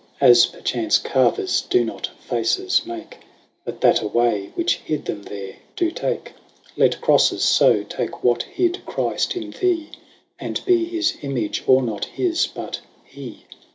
As 0.19 0.47
perchance, 0.47 0.97
Carvers 0.97 1.61
do 1.61 1.85
not 1.85 2.07
faces 2.17 2.87
make, 2.87 3.17
But 3.63 3.81
that 3.81 4.01
away, 4.01 4.51
which 4.55 4.77
hid 4.77 5.05
them 5.05 5.21
there, 5.21 5.57
do 5.75 5.91
take; 5.91 6.31
Let 6.75 6.99
Crofles, 7.01 7.45
foe, 7.55 7.83
take 7.83 8.23
what 8.23 8.41
hid 8.41 8.81
Chrift 8.87 9.35
in 9.35 9.51
thee, 9.51 9.85
35 9.85 9.93
And 10.39 10.65
be 10.65 10.85
his 10.85 11.17
image, 11.21 11.63
or 11.67 11.83
not 11.83 12.05
his, 12.05 12.47
but 12.47 12.79
hee. 13.05 13.45